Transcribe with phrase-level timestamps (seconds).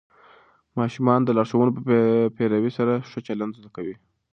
[0.79, 1.95] ماشومان د لارښوونو په
[2.35, 4.19] پیروي سره ښه چلند زده کوي هره ورځ.